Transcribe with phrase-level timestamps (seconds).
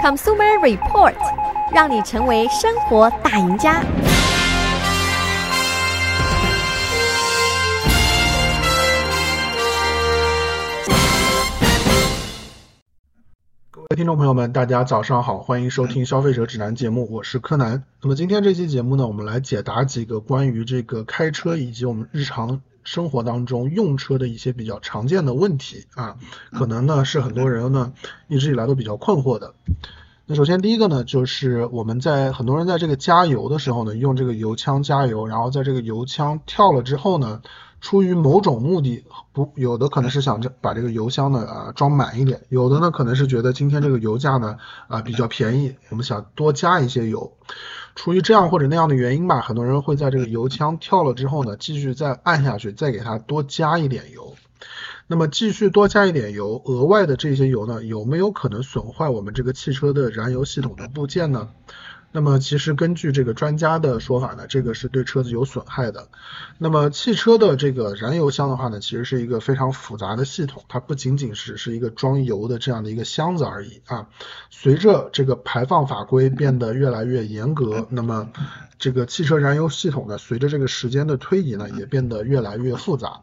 [0.00, 1.14] Consumer Report，
[1.74, 3.82] 让你成为生活大赢家。
[13.70, 17.82] 各位听众朋友们，大家早上好，欢迎收听消费者指南节目，我是柯南。
[18.00, 22.60] 那么今天这期节目呢，我们来解答几个关于这个开车以及我们日常。
[22.88, 26.16] 生活当中用车的一些比较常见的问题啊，
[26.52, 27.92] 可能呢是很多人呢
[28.28, 29.52] 一直以来都比较困惑的。
[30.24, 37.42] 那首先第一个呢，就是我们在很多人在这个加油的时候呢，用这个油枪加油，然后在这个油枪跳了之后呢，
[37.82, 47.34] 出于某种目的，不，有的可能是想着把这个油箱呢啊装满一点，有的呢可能是觉得今天这个油价呢啊比较便宜，我们想多加一些油。
[47.98, 54.36] 出于这样或者那样的原因吧，很多人会在这个油枪跳了之后呢，继续再按下去，再给它多加一点油。
[55.08, 61.48] 那么继续多加一点油，额外的这些油呢，有没有可能损坏我们这个汽车的燃油系统的部件呢？
[62.10, 66.08] 那么其实根据这个专家的说法呢，这个是对车子有损害的。
[66.56, 74.08] 那么汽车的这个燃油箱的话呢，其实是一个非常复杂的系统，它不仅仅是是一个装油的这样的一个箱子而已啊。
[74.50, 78.30] 随着这个排放法规变得越来越严格，那么
[78.78, 83.20] 这个汽车燃油系统呢，随着这个时间的推移呢，也变得越来越复杂。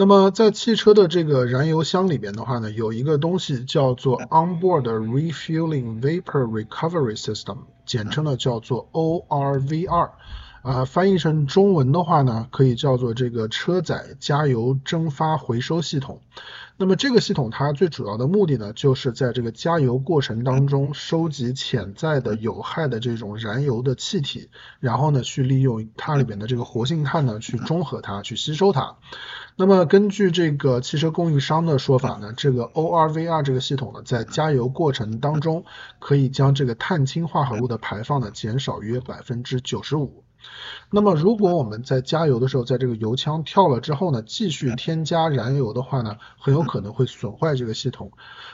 [0.00, 10.10] 那么在汽车的这个燃油箱里边的话呢，有一个东西叫做 Onboard Refueling Vapor Recovery System，简称呢叫做 ORVR，
[10.62, 16.22] 啊，翻译成中文的话呢，可以叫做这个车载加油蒸发回收系统。
[16.78, 28.96] 那么这个系统它最主要的目的呢，就是在这个加油过程当中收集潜在的有害的这种燃油的气体，然后呢去利用它里边的这个活性炭呢去中和它，去吸收它。
[29.60, 35.66] 那么根据这个汽车供应商的说法呢，这个 ORVR 这个系统呢，在加油过程当中
[35.98, 40.24] 可以将这个碳氢化合物的排放呢减少约百分之九十五。
[40.90, 48.10] 那么如果我们在加油的时候，在这个油枪跳了之后呢，继续添加燃油的话呢，很有可能会损坏这个系统，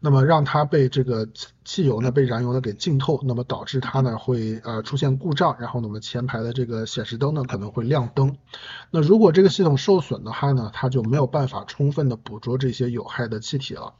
[0.00, 1.26] 那么让它被这个
[1.64, 8.36] 汽油呢被燃油呢给浸透，那么导致它呢会呃出现故障，然后呢我们前排的这个显示灯呢可能会亮灯。
[8.90, 13.94] 那如果这个系统受损的话呢，它就没有办法充分的捕捉这些有害的气体了。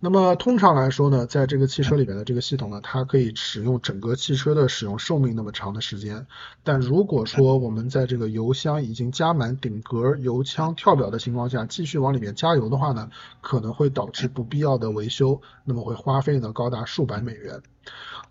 [0.00, 6.28] 那么通常来说呢，在这个汽车里面的这个系统呢，它可以使用整个汽车的使用寿命那么长的时间，
[6.62, 13.10] 但如果说我们在这个油箱已经加满顶格油枪跳表的情况下，继续往里面加油的话呢，
[13.40, 17.60] 可能会导致不必要的维修，那么会花费呢高达数百美元。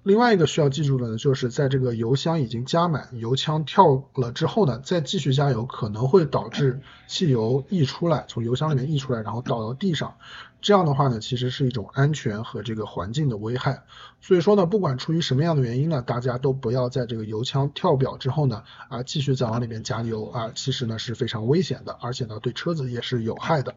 [0.03, 10.15] 另外一个需要记住的呢，就是在这个油箱已经加满，油枪跳了之后呢，再继续加油可能会导致汽油溢出来，从油箱里面溢出来，然后倒到地上。
[10.61, 13.83] 这样的话呢，其实是一种安全和这个环境的危害。
[14.21, 23.75] 所以说呢，不管出于什么样的原因呢，大家都不要在这个油枪跳表之后呢，啊，继续再往里面加油啊，其实呢是非常危险的，而且呢对车子也是有害的。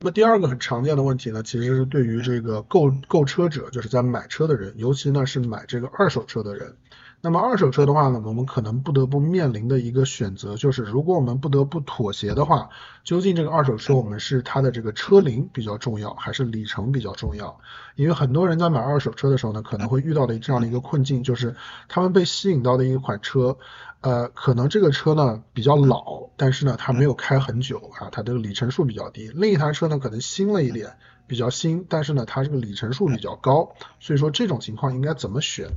[0.00, 6.76] 那么第二个很常见的问题呢，其实是对于这个购购车者，就是在买车的人，尤其呢是买这个二手车的人。
[7.24, 12.70] 那么二手车的话呢，我们可能不得不面临的一个选择就是，如果我们不得不妥协的话，
[13.04, 17.60] 究竟这个二手车我们是它的这个车龄比较重要，还是里程比较重要？
[17.94, 21.54] 因为很多人在买二手车的时候呢，可能会遇到的这样的一个困境，就是
[21.88, 23.56] 他们被吸引到的一款车，
[24.00, 29.30] 呃，可能这个车呢比较老，但是呢它没有开很久啊，它的里程数比较低。
[29.32, 30.96] 另一台车呢可能新了一点。
[31.26, 35.68] 比较新，但是呢，它这个里程数比较高，所以说这种情况应该怎么选？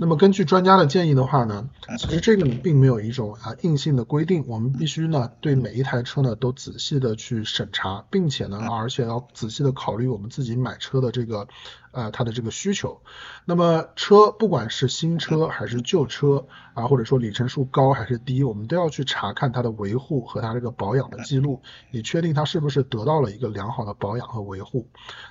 [0.00, 1.68] 那么根据专家的建议的话呢，
[1.98, 11.48] 其实这个并没有一种啊硬性的规定，我们必须呢对每一台车呢都仔细的去审查，并且呢，而且要仔细的考虑我们自己买车的这个。
[11.92, 13.00] 呃，它的这个需求，
[13.44, 24.88] 那么车不管是新车还是旧车啊，或者说里程数高还是低，我们都要去查看它的维护和它这个保养的记录，以确定它是不是得到了一个良好的保养和维护。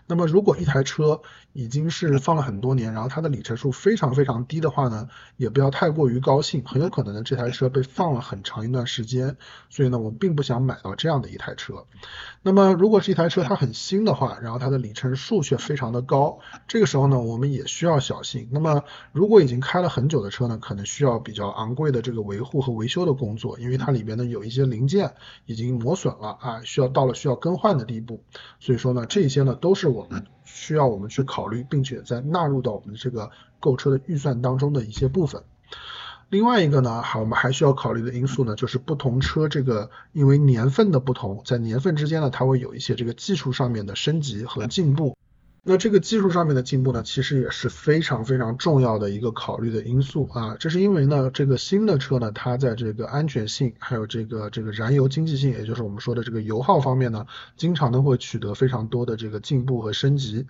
[0.08, 1.22] 那么如果一台车
[1.54, 9.38] 已经是放了很多年，然后它的里程数非常非常低的话呢，也不要太过于高兴，很有可能呢这台车被放了很长一段时间，
[9.70, 11.86] 所以呢我们并不想买到这样的一台车。
[12.42, 16.40] 那么如果是一台车它很新的话，然后它的里程数却非常的高。
[16.68, 18.50] 这个时候呢，我们也需要小心。
[18.52, 25.14] 那么，如果已经开了很久的车呢，可能需要比较昂贵的这个维护和维修的工作，因为它里边呢有一些零件
[25.46, 28.22] 已经磨损了啊，需要到了需要更换的地步。
[28.60, 35.44] 所以说呢，这些呢都是我们需要我们去考虑，并且再纳入到我们这个购车的预算当中的一些部分。
[36.30, 45.16] 另外一个呢，好，我们还需要考虑的因素呢，就是不同车这个因为年份的不同，在年份之间呢，它会有一些这个技术上面的升级和进步。
[45.70, 50.56] 那这个技术上面的进步呢，其实也是非常非常重要的一个考虑的因素啊。
[50.58, 57.26] 这是因为呢，这个新的车呢，它在这个安全性，还有这个这个燃油经济性，也就是我们说的这个油耗方面呢，
[57.58, 60.48] 经常呢会取得非常多的这个进步和升级。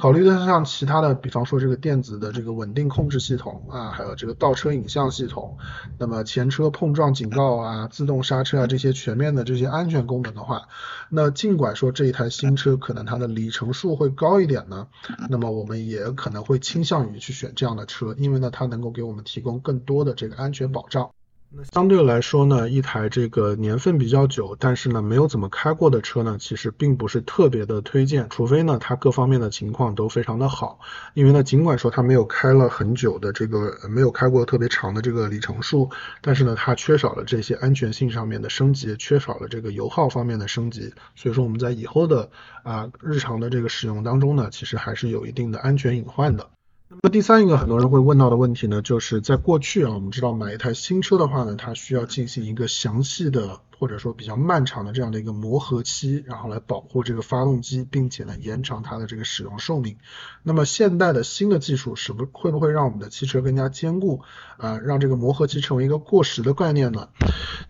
[0.00, 5.58] 考虑的像其他的，比方说这个电子的这个稳定控制系统啊，还有这个倒车影像系统，
[5.98, 10.68] 那么前车碰撞警告啊，自动刹车啊这些全面的这些安全功能的话，
[11.08, 14.59] 那尽管说这一台新车可能它的里程数会高一点。
[14.68, 14.88] 呢，
[15.28, 21.12] 那么我们也可能会倾向于去选这样的车，因为呢，它能够给我们提供更多的这个安全保障。
[21.52, 30.78] 那相对来说呢，一台这个年份比较久，但是呢没有怎么开过的车呢，其实并不是特别的推荐，除非呢它各方面的情况都非常的好。
[31.12, 42.30] 因为呢，尽管说它没有开了很久的这个，没有开过特别长的这个里程数，但是呢它缺少了这些安全性上面的升级，缺少了这个油耗方面的升级，所以说我们在以后的
[42.62, 46.48] 啊日常的这个使用当中呢，其实还是有一定的安全隐患的。
[46.92, 53.60] 那么第三一个很多人会问到的问题呢，就是在过去啊，我们知道买一台新车的话呢，它需要进行一个详细的。
[53.80, 59.96] 或者说比较漫长的这样的一个磨合期，然后来保护这个发动机，并且呢延长它的这个使用寿命。
[60.42, 64.20] 那么现代的新的技术是不会不会让我们的汽车更加坚固
[64.58, 67.08] 啊，让这个磨合期成为一个过时的概念呢？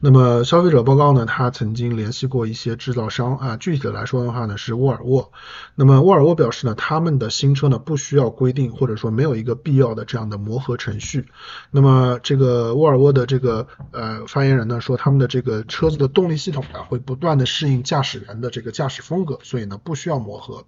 [0.01, 5.31] 那么消费者报告呢，他曾经联系过一些制造商啊，具体的来说的话呢是沃尔沃。
[5.77, 11.27] 那么沃尔沃表示呢，他们的新车呢不需要规定或者说没有一个必要的这样的磨合程序。
[11.71, 16.00] 那么这个沃尔沃的这个呃发言人呢说，他们的这个车子。
[16.01, 20.65] 的动力系统呢会不断的适应驾驶员的这个驾驶风格，所以呢不需要磨合。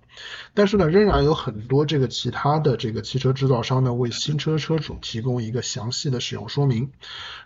[0.54, 6.92] 但是呢仍然有很多这个其他的这个汽车制造商呢为新车车主提供一个详细的使用说明。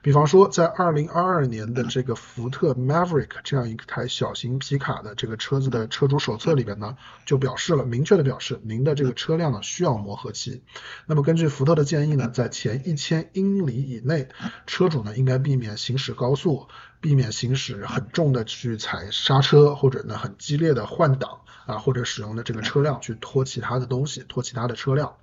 [0.03, 10.63] 比方说在二零二二年的这个福特 Maverick 这样一台小型皮卡的这个车子的车主手册里边呢就表示了，明确的表示您的这个车辆呢需要磨合期。
[11.07, 14.29] 那么根据福特的建议呢，在前一千英里以内，
[14.67, 16.67] 车主呢应该避免行驶高速。
[17.07, 25.15] 避免行驶很重的去踩刹车，或者呢很激烈的换挡啊，或者使用的这个车辆去拖其他的东西，拖其他的车辆。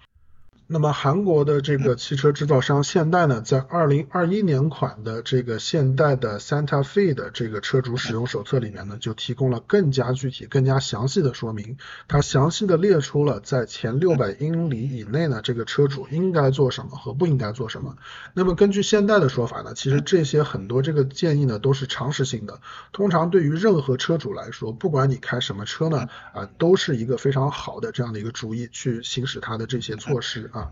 [0.73, 11.77] 那么韩国的这个汽车制造商现代呢，在二零二一年款的这个现代的 Santa Fe 的这个车主使用手册里面呢，就提供了更加具体、更加详细的说明。
[12.07, 17.95] 它详细的列出了在前六百英里以内呢，这个车主应该做什么和不应该做什么。
[18.33, 22.59] 那么根据现代的说法呢，其实这些很多这个建议呢都是常识性的。
[22.91, 30.62] 通常对于任何车主来说，不管你开什么车呢，啊，都是一个非常好的这样的一个主意去行驶它的这些措施啊。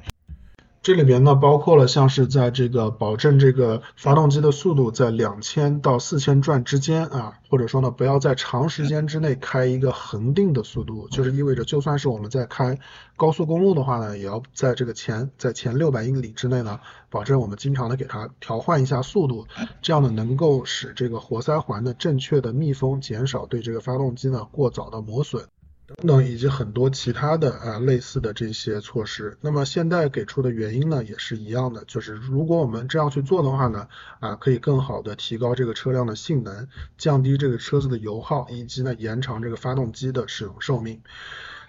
[0.83, 12.79] 这里边呢，包括了像是在这个保证这个发动机的速度在两千到四千转之间啊，或者说呢，不要在长时间之内开一个恒定的速度，就是意味着就算是我们在开
[13.15, 16.79] 高速公路的话呢，也要在这个前在前六百英里之内呢，
[17.11, 19.45] 保证我们经常的给它调换一下速度，
[19.83, 25.45] 这样呢能够使这个活塞环的正确的密封，减少对这个发动机呢过早的磨损。
[25.97, 33.87] 等等，以及很多其他的啊类似的这些措施，那么现在给出的原因呢也是一样的，就是如果我们这样去做的话呢，
[34.19, 36.67] 啊可以更好的提高这个车辆的性能，
[36.97, 41.01] 降低这个车子的油耗，以及呢延长这个发动机的使用寿命。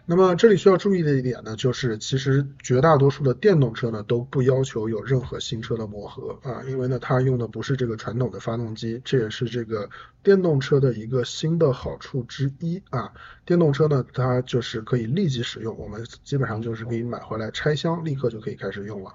[0.05, 9.89] 那么这里需要注意的一点呢，就是其实绝大多数的电动车呢都不要求有任何新车的磨合啊，因为呢它用的不是这个传统的发动机，这也是这个
[10.23, 13.13] 电动车的一个新的好处之一啊。
[13.47, 19.15] 电动车呢它就是可以立即使用，我们基本上就是可以买回来拆箱，立刻就可以开始用了。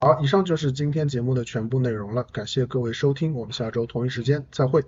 [0.00, 4.84] 好，以上就是今天节目的全部内容了，感谢各位收听，我们下周同一时间再会。